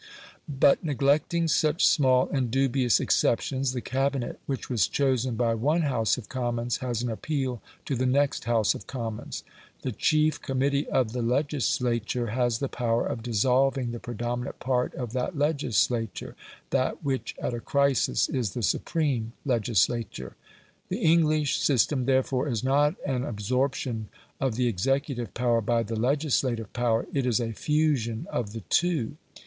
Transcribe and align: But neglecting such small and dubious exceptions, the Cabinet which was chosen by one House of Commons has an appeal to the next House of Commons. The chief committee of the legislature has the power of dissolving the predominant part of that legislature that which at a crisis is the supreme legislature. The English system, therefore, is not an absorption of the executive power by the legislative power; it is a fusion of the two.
But 0.49 0.83
neglecting 0.83 1.47
such 1.47 1.85
small 1.85 2.27
and 2.29 2.49
dubious 2.49 2.99
exceptions, 2.99 3.71
the 3.71 3.81
Cabinet 3.81 4.39
which 4.47 4.67
was 4.67 4.87
chosen 4.87 5.35
by 5.35 5.53
one 5.53 5.83
House 5.83 6.17
of 6.17 6.27
Commons 6.27 6.77
has 6.77 7.03
an 7.03 7.11
appeal 7.11 7.61
to 7.85 7.95
the 7.95 8.07
next 8.07 8.45
House 8.45 8.73
of 8.73 8.87
Commons. 8.87 9.43
The 9.83 9.91
chief 9.91 10.41
committee 10.41 10.89
of 10.89 11.11
the 11.13 11.21
legislature 11.21 12.31
has 12.31 12.57
the 12.57 12.67
power 12.67 13.05
of 13.05 13.21
dissolving 13.21 13.91
the 13.91 13.99
predominant 13.99 14.57
part 14.59 14.95
of 14.95 15.13
that 15.13 15.37
legislature 15.37 16.35
that 16.71 17.05
which 17.05 17.35
at 17.39 17.53
a 17.53 17.59
crisis 17.59 18.27
is 18.27 18.53
the 18.53 18.63
supreme 18.63 19.33
legislature. 19.45 20.35
The 20.89 20.97
English 21.01 21.59
system, 21.59 22.05
therefore, 22.05 22.47
is 22.47 22.63
not 22.63 22.95
an 23.05 23.23
absorption 23.23 24.07
of 24.39 24.55
the 24.55 24.65
executive 24.65 25.35
power 25.35 25.61
by 25.61 25.83
the 25.83 25.95
legislative 25.95 26.73
power; 26.73 27.05
it 27.13 27.27
is 27.27 27.39
a 27.39 27.51
fusion 27.53 28.25
of 28.31 28.51
the 28.53 28.61
two. 28.61 29.17